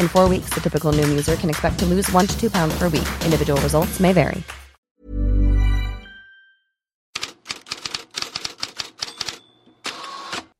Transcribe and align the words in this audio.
In 0.00 0.08
four 0.08 0.28
weeks, 0.28 0.50
the 0.54 0.60
typical 0.60 0.92
Noom 0.92 1.10
user 1.10 1.36
can 1.36 1.50
expect 1.50 1.78
to 1.78 1.86
lose 1.86 2.16
one 2.16 2.26
to 2.26 2.40
two 2.40 2.50
pounds 2.50 2.78
per 2.78 2.88
week. 2.88 3.08
Individual 3.24 3.60
results 3.60 4.00
may 4.00 4.12
vary. 4.12 4.42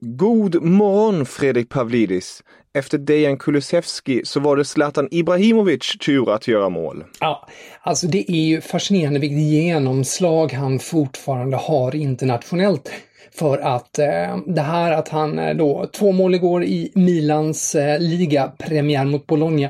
God 0.05 0.63
morgon 0.63 1.27
Fredrik 1.27 1.69
Pavlidis. 1.69 2.43
Efter 2.75 2.99
Dejan 2.99 3.39
Kulusevski 3.39 4.21
så 4.25 4.41
var 4.41 4.57
det 4.57 4.65
Zlatan 4.65 5.09
Ibrahimovic 5.11 5.99
tur 5.99 6.35
att 6.35 6.49
göra 6.49 6.69
mål. 6.69 7.05
Ja, 7.21 7.49
alltså 7.83 8.07
det 8.07 8.33
är 8.33 8.47
ju 8.47 8.61
fascinerande 8.61 9.21
vilket 9.21 9.39
genomslag 9.39 10.53
han 10.53 10.79
fortfarande 10.79 11.57
har 11.57 11.95
internationellt. 11.95 12.91
För 13.31 13.59
att 13.59 13.99
eh, 13.99 14.37
det 14.47 14.61
här 14.61 14.93
att 14.93 15.09
han 15.09 15.39
eh, 15.39 15.55
då, 15.57 15.87
två 15.93 16.13
mål 16.13 16.35
igår 16.35 16.65
i 16.65 16.93
Milans 16.95 17.75
eh, 17.75 18.01
ligapremiär 18.01 19.05
mot 19.05 19.27
Bologna. 19.27 19.69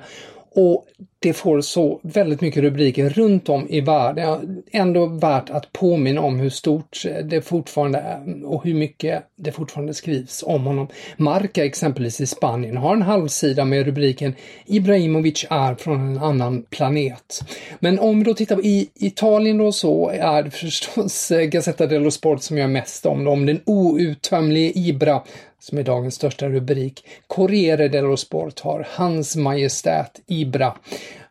Och 0.55 0.87
det 1.23 1.33
får 1.33 1.61
så 1.61 2.01
väldigt 2.03 2.41
mycket 2.41 2.63
rubriker 2.63 3.11
runt 3.11 3.49
om 3.49 3.69
i 3.69 3.81
världen. 3.81 4.63
Ändå 4.73 5.07
värt 5.07 5.51
att 5.51 5.73
påminna 5.73 6.21
om 6.21 6.41
hur 6.41 6.51
stort 6.51 7.03
det 7.25 7.43
fortfarande 7.43 7.99
är 7.99 8.45
och 8.45 8.65
hur 8.65 8.75
mycket 8.75 9.23
det 9.37 9.53
fortfarande 9.53 9.95
skrivs 9.95 10.43
om 10.47 10.65
honom. 10.65 10.89
Marca 11.17 11.65
exempelvis 11.65 12.21
i 12.21 12.27
Spanien 12.27 12.77
har 12.77 12.93
en 12.93 13.03
halvsida 13.03 13.65
med 13.65 13.87
rubriken 13.87 14.35
Ibrahimovic 14.67 15.47
är 15.51 15.75
från 15.75 16.01
en 16.01 16.19
annan 16.19 16.63
planet. 16.63 17.43
Men 17.81 17.99
om 17.99 18.19
vi 18.19 18.25
då 18.25 18.35
tittar 18.35 18.57
på 18.57 18.63
i 18.63 18.89
Italien 18.95 19.59
då 19.59 19.73
så 19.73 20.09
är 20.09 20.43
det 20.43 20.51
förstås 20.51 21.33
Gazzetta 21.49 21.87
dello 21.87 22.11
Sport 22.11 22.43
som 22.43 22.59
gör 22.59 22.67
mest 22.67 23.07
om 23.07 23.25
det, 23.25 23.31
om 23.31 23.47
den 23.47 23.61
outtömlige 23.67 24.79
Ibra 24.79 25.23
som 25.63 25.79
är 25.79 25.83
dagens 25.83 26.15
största 26.15 26.49
rubrik. 26.49 27.05
Corriere 27.27 27.89
dello 27.89 28.17
Sport 28.17 28.61
har 28.61 28.87
Hans 28.91 29.37
Majestät 29.37 30.21
Ibra. 30.27 30.75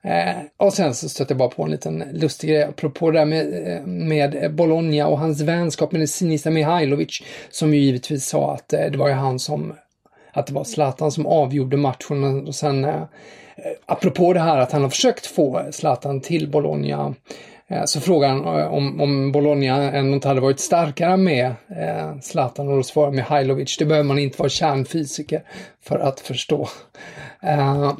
Eh, 0.02 0.36
och 0.58 0.74
sen 0.74 0.94
så 0.94 1.10
stötte 1.10 1.34
jag 1.34 1.38
bara 1.38 1.50
på 1.50 1.64
en 1.64 1.72
liten 1.72 2.04
lustig 2.14 2.50
grej 2.50 2.64
apropå 2.64 3.12
det 3.12 3.20
där 3.20 3.26
med, 3.26 3.68
eh, 3.68 3.86
med 3.86 4.56
Bologna 4.56 5.08
och 5.08 5.20
hans 5.20 5.42
vänskap 5.42 5.92
med 5.92 6.10
Sinisa 6.10 6.50
Mihailovic 6.50 7.22
som 7.50 7.74
ju 7.74 7.80
givetvis 7.80 8.28
sa 8.28 8.54
att 8.54 8.74
eh, 8.74 8.86
det 8.92 8.98
var 8.98 9.08
ju 9.08 9.14
han 9.14 9.40
som 9.40 9.74
att 10.34 10.48
det 10.48 10.54
var 10.54 10.64
Zlatan 10.64 11.12
som 11.12 11.26
avgjorde 11.26 11.78
matchen. 11.78 12.48
Och 12.48 12.56
sen 12.56 12.86
eh, 12.86 12.96
eh 12.96 13.06
apropå 13.86 14.34
det 14.34 14.40
här 14.40 14.58
att 14.58 14.72
han 14.72 14.82
har 14.82 14.90
försökt 14.90 15.26
få 15.26 15.62
Zlatan 15.72 16.22
till 16.22 16.50
Bologna 16.50 16.96
Eh, 16.96 17.16
Eh, 17.72 17.86
så 17.86 18.02
frågar 18.02 18.30
han 18.30 18.60
eh, 18.60 18.74
om, 18.74 19.02
om 19.02 19.32
Bologna 19.32 19.92
ändå 19.92 20.14
inte 20.14 20.28
hade 20.28 20.42
varit 20.42 20.60
starkare 20.60 21.18
med 21.18 21.46
eh, 21.70 22.20
Zlatan 22.22 22.68
och 22.68 22.78
då 22.78 22.84
svarar 22.84 23.12
Mihailovic. 23.12 23.78
Det 23.78 23.86
behöver 23.86 24.08
man 24.08 24.20
inte 24.20 24.38
vara 24.38 24.50
kärnfysiker 24.50 25.44
för 25.84 26.00
att 26.00 26.20
förstå. 26.20 26.70
Eh, 27.42 27.94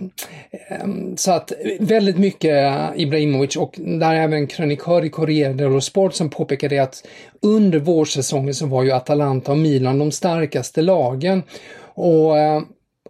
ehm, 0.70 1.18
så 1.18 1.32
att 1.32 1.52
väldigt 1.80 2.18
mycket 2.18 2.74
Ibrahimovic 2.96 3.56
och 3.56 3.76
där 3.78 4.16
är 4.16 4.22
även 4.22 4.48
krönikör 4.48 5.06
i 5.06 5.10
Corriere 5.10 5.54
dello 5.54 5.82
Sport 5.82 6.14
som 6.14 6.30
påpekade 6.30 6.84
att 6.84 7.08
under 7.42 7.80
vårsäsongen 7.80 8.54
så 8.54 8.66
var 8.66 8.84
ju 8.84 8.92
Atalanta 8.92 9.52
och 9.52 9.58
Milan 9.58 10.00
de 10.00 10.12
starkaste 10.12 10.82
lagen. 10.82 11.44
Och 11.94 12.40
eh, 12.40 12.62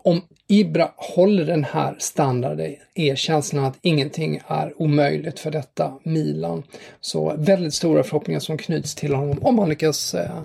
om 0.04 0.22
Ibra 0.52 0.92
håller 0.96 1.46
den 1.46 1.64
här 1.64 1.96
standarden 2.00 2.76
är 2.96 3.16
känslan 3.16 3.66
att 3.66 3.78
ingenting 3.82 4.42
är 4.48 4.82
omöjligt 4.82 5.40
för 5.40 5.52
detta 5.52 5.94
Milan. 6.04 6.64
Så 7.02 7.34
väldigt 7.38 7.74
stora 7.74 8.04
förhoppningar 8.04 8.40
som 8.40 8.58
knyts 8.58 8.96
till 8.96 9.14
honom 9.14 9.40
om 9.42 9.60
han 9.60 9.70
lyckas 9.70 10.14
eh, 10.14 10.42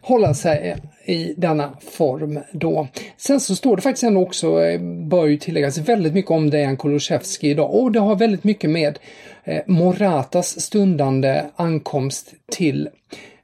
hålla 0.00 0.34
sig 0.34 0.70
eh, 0.70 1.10
i 1.14 1.34
denna 1.36 1.78
form 1.80 2.40
då. 2.52 2.88
Sen 3.16 3.40
så 3.40 3.56
står 3.56 3.76
det 3.76 3.82
faktiskt 3.82 4.04
ändå 4.04 4.22
också, 4.22 4.62
eh, 4.62 4.80
bör 4.80 5.26
ju 5.26 5.36
tilläggas, 5.36 5.78
väldigt 5.78 6.14
mycket 6.14 6.30
om 6.30 6.50
Dejan 6.50 6.76
Kulusevski 6.76 7.48
idag 7.48 7.74
och 7.74 7.92
det 7.92 8.00
har 8.00 8.16
väldigt 8.16 8.44
mycket 8.44 8.70
med 8.70 8.98
eh, 9.44 9.62
Moratas 9.66 10.60
stundande 10.60 11.44
ankomst 11.56 12.34
till 12.50 12.86
eh, 12.86 12.92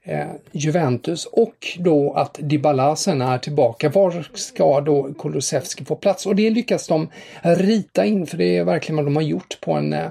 Eh, 0.03 0.27
Juventus 0.53 1.27
och 1.27 1.79
då 1.79 2.13
att 2.13 2.39
Dybala 2.41 2.97
sen 2.97 3.23
är 3.23 3.39
tillbaka. 3.39 3.89
Var 3.89 4.29
ska 4.35 4.81
då 4.81 5.15
Kulusevski 5.19 5.85
få 5.85 5.97
plats? 5.97 6.27
Och 6.27 6.37
det 6.37 6.51
lyckas 6.51 6.87
de 6.87 7.09
rita 7.43 8.05
in, 8.05 8.27
för 8.27 8.37
det 8.37 8.57
är 8.57 8.65
verkligen 8.65 8.97
vad 8.97 9.07
de 9.07 9.17
har 9.17 9.23
gjort 9.23 9.59
på 9.61 9.73
en 9.73 9.93
eh, 9.93 10.09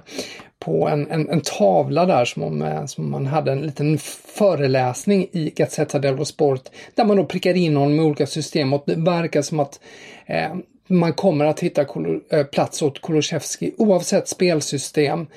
på 0.59 0.87
en, 0.87 1.11
en, 1.11 1.29
en, 1.29 1.41
tavla 1.41 2.05
där 2.05 2.25
som, 2.25 2.43
om, 2.43 2.61
eh, 2.61 2.85
som 2.85 3.11
man 3.11 3.27
hade 3.27 3.51
en 3.51 3.61
liten 3.61 3.97
föreläsning 4.37 5.27
i 5.31 5.53
Gazzetta 5.55 5.99
dello 5.99 6.25
Sport 6.25 6.61
där 6.95 7.05
man 7.05 7.17
då 7.17 7.25
prickar 7.25 7.53
in 7.53 7.75
honom 7.75 7.95
med 7.95 8.05
olika 8.05 8.27
system 8.27 8.73
och 8.73 8.83
det 8.85 8.95
verkar 8.95 9.41
som 9.41 9.59
att 9.59 9.79
eh, 10.25 10.53
man 10.87 11.13
kommer 11.13 11.45
att 11.45 11.59
hitta 11.59 11.81
eh, 12.31 12.43
plats 12.43 12.81
åt 12.81 13.01
Kulusevski 13.01 13.73
oavsett 13.77 14.27
spelsystem 14.27 15.27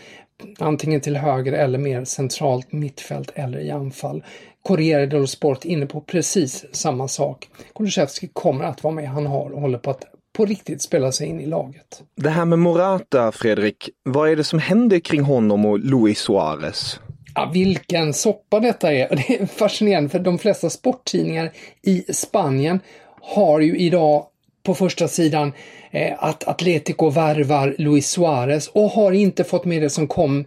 antingen 0.59 1.01
till 1.01 1.17
höger 1.17 1.53
eller 1.53 1.79
mer 1.79 2.05
centralt 2.05 2.73
mittfält 2.73 3.33
eller 3.35 3.59
i 3.59 3.71
anfall. 3.71 4.25
Corriere 4.63 5.07
dello 5.07 5.27
Sport 5.27 5.65
inne 5.65 5.87
på 5.87 6.01
precis 6.01 6.65
samma 6.73 7.09
sak. 7.09 7.49
Kulusevski 7.75 8.31
kommer 8.33 8.65
att 8.65 8.85
vara 8.85 8.95
med. 8.95 9.09
Han 9.09 9.27
har 9.27 9.51
och 9.51 9.61
håller 9.61 9.79
på 9.79 9.91
att 9.91 10.05
på 10.33 10.45
riktigt 10.45 10.83
spela 10.83 11.13
sig 11.13 11.27
in 11.27 11.41
i 11.41 11.47
laget. 11.47 12.03
Det 12.17 12.31
här 12.31 12.45
med 12.45 12.59
Morata, 12.59 13.33
Fredrik. 13.33 13.91
Vad 14.03 14.31
är 14.31 14.37
det 14.37 14.45
som 14.45 14.59
händer 14.59 14.99
kring 14.99 15.23
honom 15.23 15.65
och 15.65 15.79
Luis 15.79 16.19
Suarez? 16.19 17.01
Ja, 17.35 17.51
vilken 17.55 18.12
soppa 18.12 18.61
detta 18.61 18.93
är. 18.93 19.09
Det 19.17 19.41
är 19.41 19.47
fascinerande 19.47 20.11
för 20.11 20.19
de 20.19 20.38
flesta 20.38 20.71
sporttidningar 20.71 21.53
i 21.83 22.12
Spanien 22.12 22.81
har 23.21 23.61
ju 23.61 23.77
idag 23.77 24.27
på 24.62 24.75
första 24.75 25.09
sidan 25.09 25.53
eh, 25.91 26.12
att 26.19 26.49
Atletico 26.49 27.11
värvar 27.11 27.75
Luis 27.79 28.09
Suarez 28.11 28.69
och 28.69 28.91
har 28.91 29.12
inte 29.12 29.44
fått 29.44 29.64
med 29.64 29.82
det 29.82 29.91
som 29.91 30.06
kom 30.06 30.44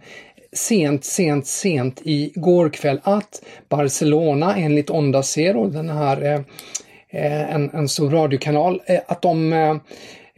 sent, 0.52 1.04
sent, 1.04 1.46
sent 1.46 2.00
i 2.04 2.32
går 2.34 2.68
kväll 2.68 3.00
att 3.02 3.42
Barcelona 3.68 4.56
enligt 4.56 4.90
Onda 4.90 5.22
Cero, 5.22 5.68
den 5.68 5.88
här 5.88 6.22
eh, 6.22 6.40
eh, 7.10 7.54
en, 7.54 7.70
en 7.70 7.88
stor 7.88 8.10
radiokanal, 8.10 8.80
eh, 8.86 9.00
att 9.06 9.22
de 9.22 9.52
eh, 9.52 9.76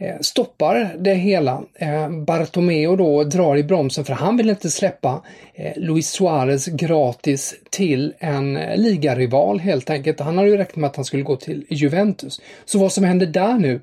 Eh, 0.01 0.19
stoppar 0.21 0.95
det 0.99 1.13
hela. 1.13 1.63
Bartomeu 1.79 2.25
Bartomeo 2.25 2.95
då 2.95 3.23
drar 3.23 3.57
i 3.57 3.63
bromsen 3.63 4.05
för 4.05 4.13
han 4.13 4.37
vill 4.37 4.49
inte 4.49 4.69
släppa 4.69 5.23
eh, 5.53 5.71
Luis 5.75 6.09
Suarez 6.09 6.65
gratis 6.65 7.55
till 7.69 8.13
en 8.19 8.53
ligarival 8.75 9.59
helt 9.59 9.89
enkelt. 9.89 10.19
Han 10.19 10.37
hade 10.37 10.49
ju 10.49 10.57
räknat 10.57 10.75
med 10.75 10.87
att 10.87 10.95
han 10.95 11.05
skulle 11.05 11.23
gå 11.23 11.35
till 11.35 11.65
Juventus. 11.69 12.41
Så 12.65 12.79
vad 12.79 12.91
som 12.91 13.03
händer 13.03 13.25
där 13.25 13.53
nu, 13.53 13.81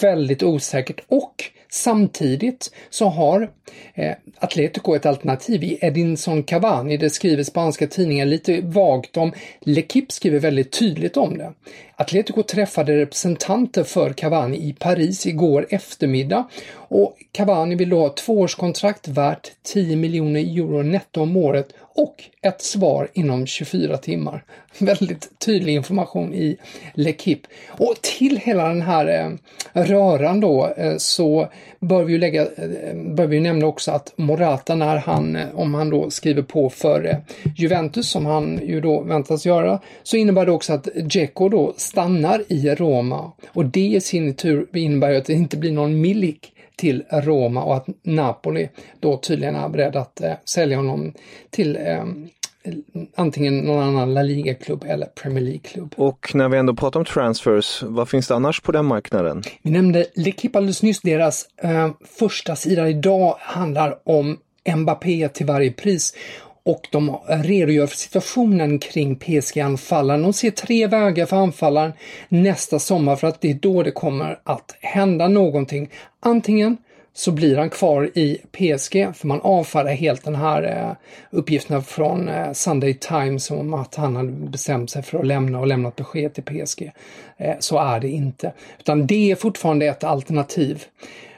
väldigt 0.00 0.42
osäkert 0.42 1.00
och 1.08 1.44
Samtidigt 1.76 2.70
så 2.90 3.08
har 3.08 3.50
eh, 3.94 4.14
Atletico 4.38 4.94
ett 4.94 5.06
alternativ 5.06 5.64
i 5.64 5.78
Edinson 5.80 6.42
Cavani. 6.42 6.96
Det 6.96 7.10
skriver 7.10 7.42
spanska 7.42 7.86
tidningar 7.86 8.26
lite 8.26 8.60
vagt 8.60 9.16
om. 9.16 9.32
L'Equipe 9.60 10.12
skriver 10.12 10.38
väldigt 10.38 10.72
tydligt 10.72 11.16
om 11.16 11.38
det. 11.38 11.52
Atletico 11.98 12.42
träffade 12.42 12.96
representanter 12.96 13.84
för 13.84 14.12
Cavani 14.12 14.56
i 14.56 14.72
Paris 14.72 15.26
igår 15.26 15.66
eftermiddag 15.70 16.48
och 16.72 17.16
Cavani 17.32 17.74
vill 17.74 17.90
då 17.90 17.98
ha 17.98 18.06
ett 18.06 18.16
tvåårskontrakt 18.16 19.08
värt 19.08 19.52
10 19.62 19.96
miljoner 19.96 20.40
euro 20.40 20.82
netto 20.82 21.20
om 21.20 21.36
året 21.36 21.68
och 21.78 22.24
ett 22.42 22.62
svar 22.62 23.08
inom 23.12 23.46
24 23.46 23.96
timmar. 23.96 24.44
Väldigt 24.78 25.38
tydlig 25.38 25.74
information 25.74 26.34
i 26.34 26.56
L'Equipe. 26.94 27.44
Och 27.68 27.94
till 28.02 28.36
hela 28.36 28.68
den 28.68 28.82
här 28.82 29.36
eh, 29.74 29.82
röran 29.82 30.40
då 30.40 30.74
eh, 30.76 30.96
så 30.96 31.48
bör 31.80 32.04
vi 32.04 32.12
ju 32.12 32.18
lägga, 32.18 32.46
bör 32.94 33.26
vi 33.26 33.40
nämna 33.40 33.66
också 33.66 33.90
att 33.90 34.12
Morata 34.16 34.74
när 34.74 34.96
han, 34.96 35.38
om 35.54 35.74
han 35.74 35.90
då 35.90 36.10
skriver 36.10 36.42
på 36.42 36.70
för 36.70 37.04
eh, 37.04 37.16
Juventus 37.56 38.08
som 38.08 38.26
han 38.26 38.60
ju 38.66 38.80
då 38.80 39.00
väntas 39.00 39.46
göra, 39.46 39.80
så 40.02 40.16
innebär 40.16 40.46
det 40.46 40.52
också 40.52 40.72
att 40.72 40.84
Dzeko 40.84 41.48
då 41.48 41.74
stannar 41.76 42.44
i 42.48 42.74
Roma. 42.74 43.32
Och 43.48 43.64
det 43.64 43.86
i 43.86 44.00
sin 44.00 44.34
tur 44.34 44.66
innebär 44.72 45.10
ju 45.10 45.16
att 45.16 45.24
det 45.24 45.32
inte 45.32 45.56
blir 45.56 45.72
någon 45.72 46.00
Milik 46.00 46.52
till 46.76 47.04
Roma 47.10 47.62
och 47.62 47.76
att 47.76 47.86
Napoli 48.02 48.68
då 49.00 49.16
tydligen 49.16 49.54
är 49.54 49.68
beredd 49.68 49.96
att 49.96 50.20
eh, 50.20 50.32
sälja 50.44 50.76
honom 50.76 51.12
till 51.50 51.76
eh, 51.76 52.04
antingen 53.14 53.58
någon 53.58 53.84
annan 53.84 54.14
La 54.14 54.22
Liga-klubb 54.22 54.84
eller 54.88 55.06
Premier 55.06 55.44
League-klubb. 55.44 55.94
Och 55.96 56.30
när 56.34 56.48
vi 56.48 56.58
ändå 56.58 56.74
pratar 56.74 57.00
om 57.00 57.06
transfers, 57.06 57.82
vad 57.82 58.08
finns 58.08 58.28
det 58.28 58.34
annars 58.34 58.60
på 58.60 58.72
den 58.72 58.84
marknaden? 58.84 59.42
Vi 59.62 59.70
nämnde 59.70 60.06
L'Equipe 60.16 60.56
alldeles 60.56 60.82
nyss, 60.82 61.00
deras 61.00 61.48
eh, 61.62 61.90
första 62.18 62.56
sida 62.56 62.88
idag 62.88 63.36
handlar 63.38 63.98
om 64.04 64.38
Mbappé 64.76 65.28
till 65.28 65.46
varje 65.46 65.72
pris 65.72 66.14
och 66.66 66.88
de 66.90 67.18
redogör 67.28 67.86
för 67.86 67.96
situationen 67.96 68.78
kring 68.78 69.16
PSG-anfallaren. 69.16 70.22
De 70.22 70.32
ser 70.32 70.50
tre 70.50 70.86
vägar 70.86 71.26
för 71.26 71.36
anfallaren 71.36 71.92
nästa 72.28 72.78
sommar 72.78 73.16
för 73.16 73.26
att 73.26 73.40
det 73.40 73.50
är 73.50 73.54
då 73.54 73.82
det 73.82 73.90
kommer 73.90 74.38
att 74.44 74.76
hända 74.80 75.28
någonting. 75.28 75.90
Antingen 76.20 76.76
så 77.16 77.32
blir 77.32 77.56
han 77.56 77.70
kvar 77.70 78.10
i 78.14 78.40
PSG 78.52 79.14
för 79.14 79.26
man 79.26 79.40
avfärdar 79.40 79.92
helt 79.92 80.24
den 80.24 80.34
här 80.34 80.62
eh, 80.62 80.92
uppgifterna 81.30 81.82
från 81.82 82.28
eh, 82.28 82.52
Sunday 82.52 82.94
Times 82.94 83.50
om 83.50 83.74
att 83.74 83.94
han 83.94 84.16
hade 84.16 84.32
bestämt 84.32 84.90
sig 84.90 85.02
för 85.02 85.18
att 85.18 85.26
lämna 85.26 85.60
och 85.60 85.66
lämnat 85.66 85.96
besked 85.96 86.34
till 86.34 86.44
PSG. 86.44 86.92
Eh, 87.36 87.54
så 87.58 87.78
är 87.78 88.00
det 88.00 88.08
inte, 88.08 88.52
utan 88.78 89.06
det 89.06 89.30
är 89.30 89.36
fortfarande 89.36 89.86
ett 89.86 90.04
alternativ. 90.04 90.84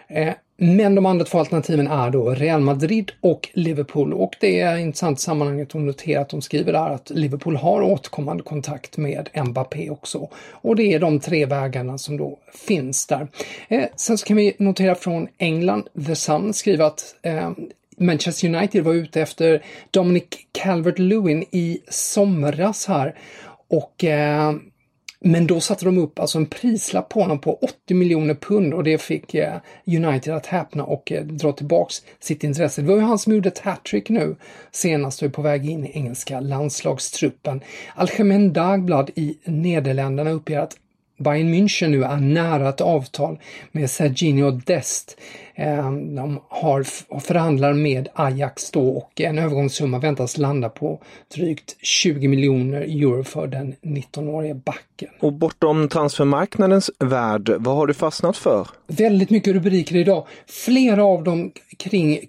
Eh, 0.09 0.35
men 0.61 0.95
de 0.95 1.07
andra 1.07 1.25
två 1.25 1.39
alternativen 1.39 1.87
är 1.87 2.11
då 2.11 2.31
Real 2.31 2.61
Madrid 2.61 3.13
och 3.21 3.49
Liverpool 3.53 4.13
och 4.13 4.37
det 4.41 4.61
är 4.61 4.77
intressant 4.77 5.19
i 5.19 5.23
sammanhanget 5.23 5.75
att 5.75 5.81
notera 5.81 6.21
att 6.21 6.29
de 6.29 6.43
skriver 6.43 6.73
där 6.73 6.91
att 6.91 7.11
Liverpool 7.11 7.57
har 7.57 7.83
återkommande 7.83 8.43
kontakt 8.43 8.97
med 8.97 9.29
Mbappé 9.45 9.91
också. 9.91 10.29
Och 10.51 10.77
det 10.77 10.95
är 10.95 10.99
de 10.99 11.21
tre 11.21 11.47
vägarna 11.47 11.99
som 11.99 12.17
då 12.17 12.39
finns 12.55 13.07
där. 13.07 13.29
Eh, 13.69 13.85
sen 13.97 14.19
så 14.19 14.27
kan 14.27 14.37
vi 14.37 14.55
notera 14.59 14.95
från 14.95 15.29
England, 15.39 15.89
The 16.07 16.15
Sun 16.15 16.55
skriver 16.55 16.85
att 16.85 17.15
eh, 17.23 17.51
Manchester 17.99 18.49
United 18.49 18.85
var 18.85 18.95
ute 18.95 19.21
efter 19.23 19.63
Dominic 19.91 20.25
Calvert-Lewin 20.53 21.45
i 21.51 21.81
somras 21.89 22.87
här 22.87 23.15
och 23.69 24.05
eh, 24.05 24.53
men 25.21 25.47
då 25.47 25.61
satte 25.61 25.85
de 25.85 25.99
upp 25.99 26.19
alltså 26.19 26.39
en 26.39 26.47
prislapp 26.47 27.09
på 27.09 27.21
honom 27.21 27.39
på 27.39 27.59
80 27.63 27.95
miljoner 27.95 28.35
pund 28.35 28.75
och 28.75 28.85
det 28.85 28.99
fick 28.99 29.35
eh, 29.35 29.55
United 29.87 30.35
att 30.35 30.47
häpna 30.47 30.85
och 30.85 31.13
eh, 31.13 31.25
dra 31.25 31.53
tillbaks 31.53 32.03
sitt 32.21 32.45
intresse. 32.45 32.83
Det 32.83 32.89
var 32.89 32.97
ju 32.97 33.03
han 33.03 33.19
som 33.19 33.35
gjorde 33.35 33.49
ett 33.49 33.59
hattrick 33.59 34.09
nu 34.09 34.37
senast 34.71 35.23
och 35.23 35.29
är 35.29 35.33
på 35.33 35.43
väg 35.43 35.71
in 35.71 35.87
i 35.87 35.93
engelska 35.95 36.41
landslagstruppen. 36.41 37.61
Algemen 37.95 38.53
Dagblad 38.53 39.11
i 39.15 39.39
Nederländerna 39.45 40.31
uppger 40.31 40.59
att 40.59 40.77
Bayern 41.19 41.55
München 41.55 41.89
nu 41.89 42.05
är 42.05 42.17
nära 42.17 42.69
ett 42.69 42.81
avtal 42.81 43.39
med 43.73 43.91
Serginho 43.91 44.51
Dest. 44.51 45.19
Eh, 45.59 45.93
de 45.93 46.41
har 46.49 46.83
förhandlar 47.21 47.73
med 47.73 48.09
Ajax 48.15 48.71
då 48.71 48.89
och 48.89 49.21
en 49.21 49.39
övergångssumma 49.39 49.99
väntas 49.99 50.39
landa 50.39 50.69
på 50.69 51.01
drygt 51.35 51.77
20 51.83 52.29
miljoner 52.29 52.81
euro 52.81 53.25
för 53.25 53.47
den 53.47 53.75
19-årige 53.83 54.55
backen. 54.55 55.09
Och 55.21 55.33
bortom 55.33 55.89
transfermarknadens 55.89 56.91
värld, 56.99 57.53
vad 57.59 57.77
har 57.77 57.87
du 57.87 57.95
fastnat 57.95 58.37
för? 58.37 58.69
Väldigt 58.87 59.31
mycket 59.31 59.55
rubriker 59.55 59.97
idag. 59.97 60.27
Flera 60.47 61.05
av 61.05 61.25
dem 61.25 61.53
kring 61.79 62.21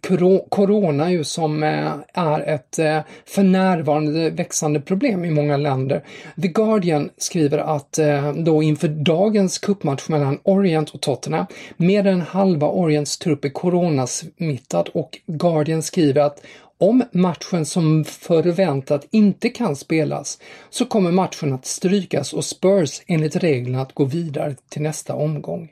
corona 0.50 1.12
ju 1.12 1.24
som 1.24 1.64
eh, 1.64 1.92
är 2.14 2.40
ett 2.40 2.80
eh, 2.80 3.00
för 3.26 3.44
närvarande 3.44 4.30
växande 4.30 4.82
problem 4.82 5.26
i 5.26 5.32
många 5.32 5.58
länder. 5.58 6.04
The 6.42 6.48
Guardian 6.48 7.10
skriver 7.18 7.58
att 7.58 8.00
då 8.36 8.64
inför 8.64 8.88
dagens 8.88 9.58
cupmatch 9.58 10.10
mellan 10.10 10.40
Orient 10.44 10.90
och 10.90 11.02
Tottenham, 11.02 11.46
mer 11.78 12.08
än 12.08 12.22
halva 12.22 12.68
Orients 12.68 13.19
trupp 13.20 13.46
är 13.46 13.50
coronasmittad 13.50 14.90
och 14.94 15.20
Guardian 15.26 15.84
skriver 15.84 16.22
att 16.22 16.46
om 16.78 17.04
matchen 17.12 17.66
som 17.66 18.06
förväntat 18.06 19.08
inte 19.12 19.50
kan 19.50 19.76
spelas 19.76 20.40
så 20.70 20.86
kommer 20.86 21.12
matchen 21.12 21.54
att 21.54 21.66
strykas 21.66 22.34
och 22.34 22.46
Spurs 22.46 23.02
enligt 23.08 23.36
reglerna 23.36 23.82
att 23.82 23.94
gå 23.94 24.06
vidare 24.06 24.56
till 24.70 24.82
nästa 24.82 25.14
omgång. 25.16 25.70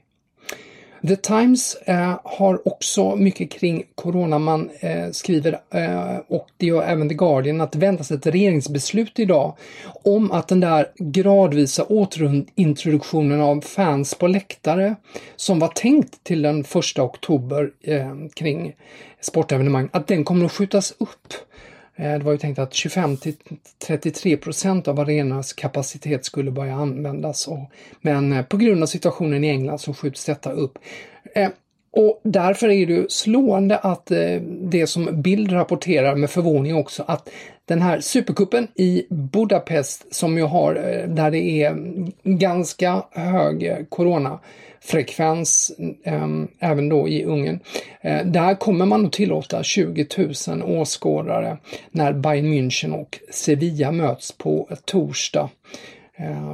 The 1.01 1.15
Times 1.15 1.75
eh, 1.85 2.19
har 2.23 2.67
också 2.67 3.15
mycket 3.15 3.51
kring 3.51 3.83
corona. 3.95 4.39
Man 4.39 4.69
eh, 4.79 5.11
skriver, 5.11 5.59
eh, 5.69 6.17
och 6.27 6.47
det 6.57 6.65
gör 6.65 6.83
även 6.83 7.09
The 7.09 7.15
Guardian, 7.15 7.61
att 7.61 7.71
det 7.71 7.79
väntas 7.79 8.11
ett 8.11 8.27
regeringsbeslut 8.27 9.19
idag 9.19 9.57
om 10.03 10.31
att 10.31 10.47
den 10.47 10.59
där 10.59 10.87
gradvisa 10.97 11.83
återintroduktionen 11.83 13.41
av 13.41 13.61
fans 13.61 14.15
på 14.15 14.27
läktare 14.27 14.95
som 15.35 15.59
var 15.59 15.67
tänkt 15.67 16.23
till 16.23 16.41
den 16.41 16.63
första 16.63 17.03
oktober 17.03 17.71
eh, 17.81 18.15
kring 18.35 18.75
sportevenemang, 19.21 19.89
att 19.93 20.07
den 20.07 20.23
kommer 20.23 20.45
att 20.45 20.51
skjutas 20.51 20.93
upp. 20.97 21.33
Eh, 21.97 22.17
det 22.17 22.23
var 22.23 22.31
ju 22.31 22.37
tänkt 22.37 22.59
att 22.59 22.73
25-33 22.73 24.37
procent 24.37 24.87
av 24.87 24.99
arenornas 24.99 25.53
kapacitet 25.53 26.25
skulle 26.25 26.51
börja 26.51 26.75
användas. 26.75 27.49
Men 28.01 28.33
eh, 28.33 28.45
på 28.45 28.57
grund 28.57 28.83
av 28.83 28.87
situationen 28.87 29.43
i 29.43 29.49
England 29.49 29.79
så 29.79 29.93
skjuts 29.93 30.25
detta 30.25 30.51
upp. 30.51 30.77
Eh, 31.35 31.49
och 31.91 32.21
därför 32.23 32.69
är 32.69 32.85
det 32.85 33.11
slående 33.11 33.77
att 33.77 34.11
eh, 34.11 34.41
det 34.61 34.87
som 34.87 35.21
Bild 35.21 35.51
rapporterar 35.51 36.15
med 36.15 36.29
förvåning 36.29 36.75
också 36.75 37.03
att 37.07 37.29
den 37.65 37.81
här 37.81 37.99
superkuppen 37.99 38.67
i 38.75 39.05
Budapest 39.09 40.15
som 40.15 40.37
ju 40.37 40.43
har, 40.43 40.75
eh, 40.75 41.09
där 41.09 41.31
det 41.31 41.63
är 41.63 41.75
ganska 42.23 43.03
hög 43.11 43.63
eh, 43.63 43.77
coronafrekvens 43.89 45.71
ehm, 46.03 46.47
även 46.59 46.89
då 46.89 47.07
i 47.07 47.23
Ungern. 47.23 47.59
Där 48.25 48.55
kommer 48.55 48.85
man 48.85 49.05
att 49.05 49.13
tillåta 49.13 49.63
20 49.63 50.07
000 50.47 50.63
åskådare 50.63 51.57
när 51.91 52.13
Bayern 52.13 52.53
München 52.53 52.93
och 52.93 53.19
Sevilla 53.31 53.91
möts 53.91 54.31
på 54.31 54.69
torsdag. 54.85 55.49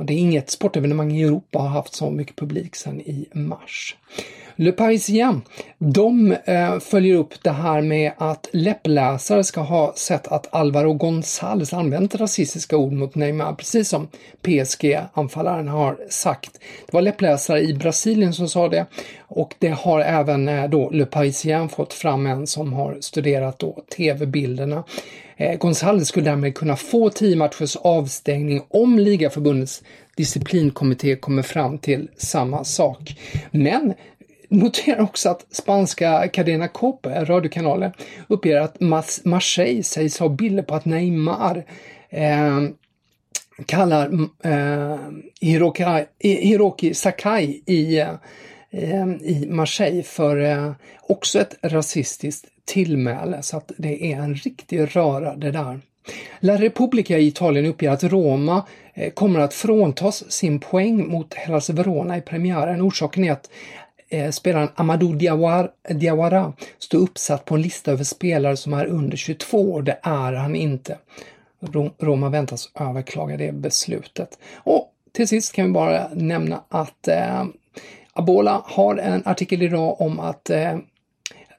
Det 0.06 0.14
är 0.14 0.18
inget 0.18 0.50
sportevenemang 0.50 1.12
i 1.12 1.24
Europa 1.24 1.60
har 1.60 1.68
haft 1.68 1.96
så 1.96 2.12
mycket 2.12 2.36
publik 2.36 2.76
sedan 2.76 3.02
i 3.02 3.28
mars. 3.34 3.96
Le 4.56 4.72
Parisien, 4.72 5.42
de 5.78 6.32
eh, 6.46 6.80
följer 6.80 7.16
upp 7.16 7.44
det 7.44 7.52
här 7.52 7.82
med 7.82 8.12
att 8.18 8.50
läppläsare 8.52 9.44
ska 9.44 9.62
ha 9.62 9.94
sett 9.96 10.28
att 10.28 10.54
Alvaro 10.54 10.94
Gonzales 10.94 11.74
använt 11.74 12.16
rasistiska 12.16 12.78
ord 12.78 12.92
mot 12.92 13.16
Neymar, 13.16 13.54
precis 13.54 13.90
som 13.90 14.08
PSG-anfallaren 14.42 15.68
har 15.68 15.98
sagt. 16.10 16.60
Det 16.86 16.94
var 16.94 17.02
läppläsare 17.02 17.62
i 17.62 17.74
Brasilien 17.74 18.34
som 18.34 18.50
sa 18.50 18.70
det 18.70 18.86
och 19.20 19.56
det 19.60 19.70
har 19.70 20.00
även 20.00 20.48
eh, 20.48 20.70
då 20.70 20.90
Le 20.90 21.06
Parisien 21.06 21.70
fått 21.70 21.94
fram 21.94 22.26
en 22.26 22.48
som 22.48 22.74
har 22.74 22.98
studerat 23.00 23.60
då 23.60 23.84
tv-bilderna. 23.98 24.84
Eh, 25.38 26.02
skulle 26.04 26.26
därmed 26.26 26.56
kunna 26.56 26.76
få 26.76 27.10
10 27.10 27.36
matchers 27.36 27.76
avstängning 27.76 28.62
om 28.70 29.00
ligaförbundets 29.00 29.84
disciplinkommitté 30.16 31.16
kommer 31.16 31.42
fram 31.42 31.78
till 31.78 32.10
samma 32.18 32.64
sak. 32.64 33.16
Men 33.52 33.94
Notera 34.54 35.04
också 35.04 35.30
att 35.30 35.46
spanska 35.50 36.28
Cadena 36.28 36.68
Cope, 36.68 37.26
radiokanalen, 37.26 37.92
uppger 38.28 38.58
att 38.58 38.80
Marseille 39.24 39.84
sägs 39.84 40.20
ha 40.20 40.30
bilder 40.30 40.64
på 40.64 40.76
att 40.76 40.86
Neymar 40.86 41.66
eh, 42.10 42.62
kallar 43.66 44.14
eh, 44.44 44.98
Hiroki, 45.42 46.06
Hiroki 46.20 46.94
Sakai 46.94 47.62
i, 47.66 48.00
eh, 48.00 49.06
i 49.22 49.48
Marseille 49.50 50.04
för 50.04 50.38
eh, 50.38 50.72
också 51.02 51.40
ett 51.40 51.56
rasistiskt 51.62 52.46
tillmäle. 52.66 53.42
Så 53.42 53.58
att 53.58 53.72
det 53.78 54.14
är 54.14 54.18
en 54.18 54.36
riktig 54.36 54.96
röra 54.96 55.36
det 55.36 55.52
där. 55.52 55.80
La 56.40 56.58
Repubblica 56.58 57.18
i 57.18 57.28
Italien 57.28 57.66
uppger 57.66 57.90
att 57.90 58.04
Roma 58.04 58.66
eh, 58.94 59.14
kommer 59.14 59.40
att 59.40 59.54
fråntas 59.54 60.32
sin 60.32 60.60
poäng 60.60 61.08
mot 61.08 61.34
Hellas 61.34 61.70
Verona 61.70 62.18
i 62.18 62.22
premiären. 62.22 62.82
Orsaken 62.82 63.24
är 63.24 63.32
att 63.32 63.50
eh, 64.14 64.32
spelaren 64.32 64.70
Amadou 64.76 65.14
Diawara, 65.16 65.70
Diawara 65.90 66.54
stå 66.80 66.98
uppsatt 66.98 67.46
på 67.46 67.56
en 67.56 67.62
lista 67.62 67.92
över 67.92 68.04
spelare 68.04 68.58
som 68.58 68.74
är 68.74 68.86
under 68.86 69.18
22 69.18 69.72
år. 69.74 69.82
Det 69.82 70.00
är 70.04 70.34
han 70.34 70.56
inte. 70.56 70.98
Roma 72.00 72.30
väntas 72.30 72.70
överklaga 72.80 73.38
det 73.38 73.52
beslutet. 73.52 74.40
Och 74.56 74.90
till 75.12 75.28
sist 75.28 75.54
kan 75.54 75.66
vi 75.66 75.72
bara 75.72 76.08
nämna 76.14 76.64
att 76.70 77.08
eh, 77.08 77.46
Abola 78.14 78.62
har 78.66 78.98
en 78.98 79.22
artikel 79.26 79.62
idag 79.62 80.02
om 80.02 80.20
att 80.20 80.50
eh, 80.50 80.78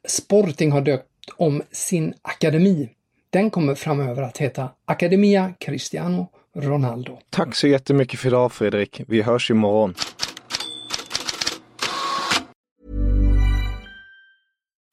Sporting 0.09 0.73
har 0.73 0.81
döpt 0.81 1.07
om 1.37 1.63
sin 1.73 2.15
akademi. 2.23 2.91
Den 3.31 3.51
kommer 3.51 3.75
framöver 3.75 4.23
att 4.23 4.39
heta 4.39 4.69
Academia 4.85 5.55
Cristiano 5.59 6.27
Ronaldo. 6.57 7.19
Tack 7.31 7.55
så 7.55 7.67
jättemycket 7.67 8.21
för 8.21 8.29
idag 8.29 8.53
Fredrik. 8.53 9.01
Vi 9.07 9.23
hörs 9.23 9.51
imorgon. 9.51 9.95